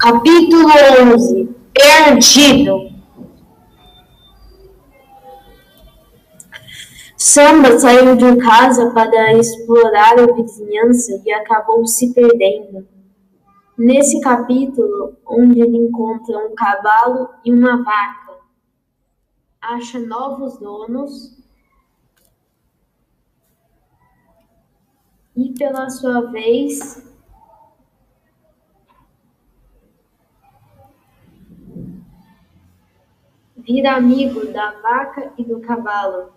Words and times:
Capítulo 0.00 0.64
11 1.14 1.54
Perdido 1.74 2.90
Samba 7.18 7.78
saiu 7.78 8.16
de 8.16 8.36
casa 8.38 8.90
para 8.92 9.34
explorar 9.34 10.18
a 10.18 10.32
vizinhança 10.32 11.22
e 11.22 11.30
acabou 11.30 11.86
se 11.86 12.14
perdendo. 12.14 12.88
Nesse 13.76 14.22
capítulo, 14.22 15.18
onde 15.26 15.60
ele 15.60 15.76
encontra 15.76 16.38
um 16.38 16.54
cavalo 16.54 17.28
e 17.44 17.52
uma 17.52 17.84
vaca, 17.84 18.38
acha 19.60 19.98
novos 19.98 20.58
donos 20.58 21.36
e, 25.36 25.52
pela 25.58 25.90
sua 25.90 26.22
vez, 26.30 27.09
vira 33.62 33.94
amigo 33.94 34.46
da 34.46 34.72
vaca 34.82 35.32
e 35.36 35.44
do 35.44 35.60
cavalo. 35.60 36.32